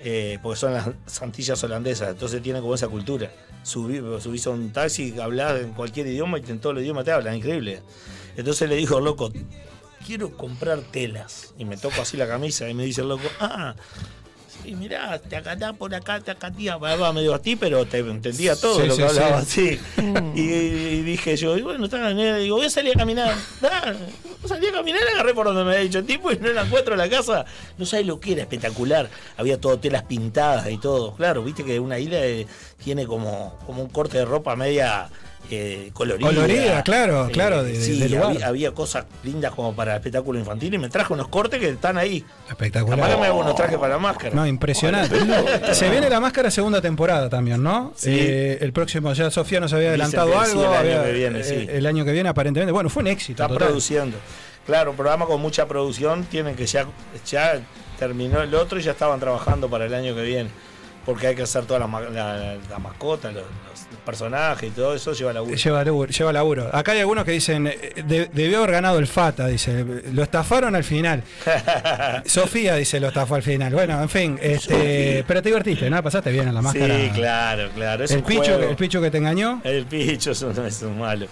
[0.06, 3.32] Eh, porque son las Antillas holandesas, entonces tienen como esa cultura.
[3.62, 7.10] Subí, subís a un taxi, hablás en cualquier idioma y en todo el idioma te
[7.10, 7.80] hablan, increíble.
[8.36, 9.32] Entonces le dijo, loco,
[10.06, 11.54] quiero comprar telas.
[11.56, 13.74] Y me toco así la camisa y me dice loco, ah,
[14.64, 17.98] sí, mirá, te acatá por acá, te acatía, va, va medio a ti, pero te
[17.98, 19.16] entendía todo Sí, lo sí, que sí.
[19.18, 19.80] hablaba así.
[20.34, 23.34] Y, y dije yo, y bueno, está, nena, digo, voy a salir a caminar.
[23.60, 23.96] Dale.
[24.46, 26.62] Salí a caminar y agarré por donde me había dicho el tipo y no la
[26.62, 27.46] encuentro en la casa.
[27.78, 29.08] No sabes lo que era, espectacular.
[29.38, 31.14] Había todo telas pintadas y todo.
[31.14, 32.46] Claro, viste que una isla eh,
[32.82, 35.08] tiene como, como un corte de ropa media
[35.50, 36.26] eh, colorida.
[36.26, 38.24] Colorida, claro, claro, de- sí, lugar.
[38.30, 41.98] había, había cosas lindas como para espectáculo infantil y me trajo unos cortes que están
[41.98, 42.24] ahí.
[42.48, 42.98] Espectacular.
[42.98, 44.34] Capaz me hago unos trajes para la máscara.
[44.34, 45.16] No, impresionante.
[45.74, 47.92] Se viene la máscara segunda temporada también, ¿no?
[47.94, 48.10] Sí.
[48.18, 50.62] Eh, el próximo, ya Sofía nos había adelantado sí, algo.
[50.62, 51.66] el año había- que viene, eh, sí.
[51.70, 52.72] El año que viene, aparentemente.
[52.72, 53.42] Bueno, fue un éxito.
[53.42, 53.68] Está total.
[53.68, 54.16] produciendo.
[54.66, 56.86] Claro, un programa con mucha producción, tienen que ya,
[57.30, 57.60] ya
[57.98, 60.48] terminó el otro y ya estaban trabajando para el año que viene.
[61.06, 64.94] Porque hay que hacer todas las ma- la, la mascota, los, los personajes y todo
[64.94, 66.70] eso lleva la Lleva laburo, lleva laburo.
[66.72, 70.74] Acá hay algunos que dicen, eh, de- debió haber ganado el Fata, dice, lo estafaron
[70.74, 71.22] al final.
[72.26, 73.72] Sofía dice, lo estafó al final.
[73.74, 76.02] Bueno, en fin, este, pero te divertiste, ¿no?
[76.02, 76.96] Pasaste bien a la máscara.
[76.98, 78.04] Sí, claro, claro.
[78.04, 78.70] Es el, un picho, juego.
[78.70, 79.60] el picho que te engañó.
[79.64, 81.26] El picho eso no es un malo.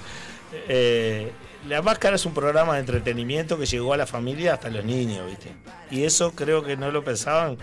[0.68, 1.32] Eh,
[1.68, 5.26] la máscara es un programa de entretenimiento que llegó a la familia hasta los niños,
[5.26, 5.52] ¿viste?
[5.90, 7.56] Y eso creo que no lo pensaban.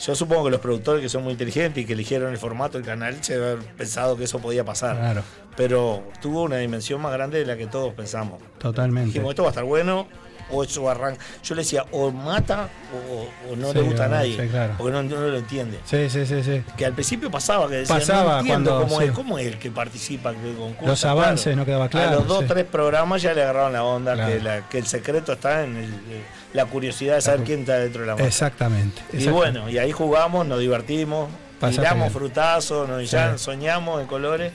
[0.00, 2.86] Yo supongo que los productores que son muy inteligentes y que eligieron el formato del
[2.86, 4.96] canal se haber pensado que eso podía pasar.
[4.96, 5.22] Claro,
[5.56, 8.40] Pero tuvo una dimensión más grande de la que todos pensamos.
[8.58, 9.08] totalmente.
[9.08, 10.06] Dijimos, esto va a estar bueno,
[10.52, 11.22] o eso arranca.
[11.44, 14.40] Yo le decía, o mata o, o no Sí, le gusta a nadie.
[14.40, 14.74] sí, claro.
[14.78, 15.78] Porque no, no lo entiende.
[15.84, 16.62] Sí, sí, sí, sí.
[16.78, 19.06] Que al principio pasaba, que decían, Pasaba no entiendo cuando- cómo, sí.
[19.06, 20.86] es, cómo es el que participa, que concursa.
[20.88, 24.14] Los avances no quedaba claro, A los dos, tres programas ya le agarraron la onda,
[24.14, 24.32] Claro.
[24.32, 27.78] que, la- que el secreto está en el- eh, la curiosidad de saber quién está
[27.78, 28.28] dentro de la máscara.
[28.28, 29.02] Exactamente.
[29.12, 32.12] Y bueno, y ahí jugamos, nos divertimos, tiramos bien.
[32.12, 33.16] frutazos, nos, Sí.
[33.36, 34.52] soñamos en colores,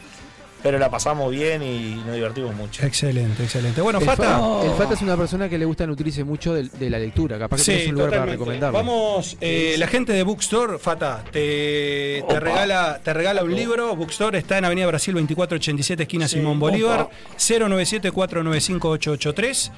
[0.63, 2.83] pero la pasamos bien y nos divertimos mucho.
[2.83, 3.81] Excelente, excelente.
[3.81, 4.41] Bueno, El, Fata.
[4.63, 7.37] El Fata es una persona que le gusta nutrirse mucho de, de la lectura.
[7.37, 8.39] Capaz que tenés un lugar para totalmente.
[8.39, 8.77] recomendarlo.
[8.79, 13.95] Vamos, eh, la gente de Bookstore, Fata, te, te regala, te regala un libro.
[13.95, 17.11] Bookstore está en Avenida Brasil 2487, esquina Sí, Simón Bolívar, opa.
[17.37, 19.71] 097-495-883.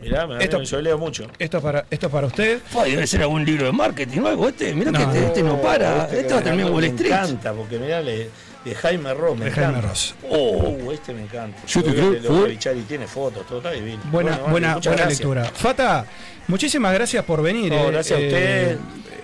[0.00, 1.26] Mirá, mirá, Esto- yo leo mucho.
[1.38, 2.60] Esto es para, esto es para usted.
[2.66, 4.48] Fa, debe ser algún libro de marketing o algo.
[4.48, 4.98] Este, mirá No.
[4.98, 6.04] que este, este no para.
[6.04, 7.12] Este Este va a terminar me Wall Street.
[7.12, 8.30] encanta, porque mirá, le-
[8.64, 9.80] de Jaime Ross, me De Jaime.
[9.80, 10.14] Ross.
[10.30, 11.58] Oh, este me encanta.
[11.66, 14.00] Yo te Lo- creo, fue- Richari tiene fotos, todo está divino.
[14.10, 15.44] Buena, Bueno, buena, buena lectura.
[15.46, 16.04] Fata,
[16.46, 17.70] muchísimas gracias por venir.
[17.72, 18.78] No, eh, gracias a eh, usted.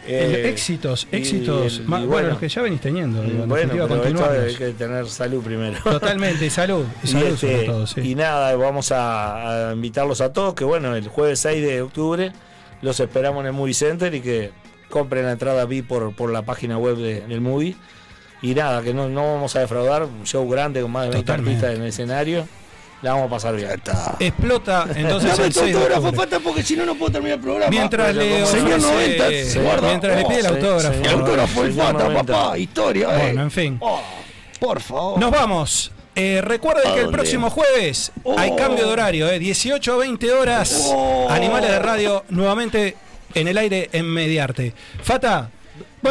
[0.09, 1.87] Eh, Eh, éxitos, y éxitos.
[1.87, 2.29] bueno, bueno.
[2.31, 3.23] los que ya venís teniendo.
[3.23, 5.79] digo, Bueno, pero esto hay que tener salud primero.
[5.83, 6.85] Totalmente, y salud.
[7.03, 8.01] Y Y, salud este, sobre todo, sí.
[8.01, 12.33] y nada, vamos a, a invitarlos a todos, que bueno, el jueves 6 de octubre
[12.83, 14.51] los esperamos en el Movie Center y que
[14.91, 17.75] compren la entrada VIP por, por la página web de- del movie.
[18.43, 21.25] Y nada, que no, no vamos a defraudar, un show grande con más de 20
[21.27, 21.51] Totalmente.
[21.67, 22.47] artistas en el escenario.
[23.07, 23.71] La vamos a pasar bien.
[24.19, 26.13] Explota entonces Dame el tu 6 de autógrafo.
[26.17, 27.71] Fata, porque si no, no puedo terminar el programa.
[27.71, 29.89] Mientras le ofrece, señor 90, se guarda.
[29.89, 30.95] mientras le pide el Oh, autógrafo.
[30.95, 32.33] sí, El autógrafo Señor Fata, 90.
[32.33, 32.59] papá.
[32.59, 33.19] Historia, eh.
[33.23, 33.79] Bueno, en fin.
[33.81, 34.01] Oh,
[34.59, 35.21] por favor.
[35.21, 35.93] Nos vamos.
[36.17, 38.57] Eh, recuerden ¿A que el próximo jueves hay Oh.
[38.57, 40.87] cambio de horario, eh, 18 a 20 horas.
[40.93, 41.29] Oh.
[41.31, 42.97] Animales de radio nuevamente
[43.35, 44.75] en el aire en Mediarte.
[45.01, 45.49] Fata,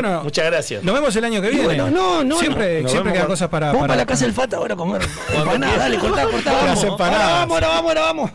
[0.02, 0.84] bueno, Muchas gracias.
[0.84, 1.66] nos vemos el año que viene.
[1.66, 3.68] bueno, no, no, Siempre, Nos siempre quedan cosas para.
[3.68, 5.02] Vamos para, para- la casa del Fata ahora a comer
[5.36, 5.78] empanadas.
[5.78, 6.54] Dale, cortá, cortá.
[6.54, 6.84] Vamos.
[6.84, 7.28] empanadas.
[7.32, 8.32] Vamos, ahora vamos, ahora vamos.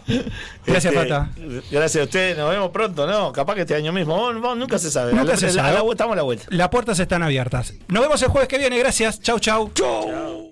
[0.67, 1.31] Gracias, Este, Fata.
[1.71, 3.33] Gracias a ustedes, nos vemos pronto, ¿no?
[3.33, 5.13] Capaz que este año mismo, nunca se sabe.
[5.13, 5.77] Nunca se sabe.
[5.91, 6.45] estamos a la vuelta.
[6.51, 7.75] Las puertas están abiertas.
[7.89, 8.79] Nos vemos el jueves que viene.
[8.79, 9.21] Gracias.
[9.21, 9.71] Chau, chau.
[9.75, 10.49] Chau.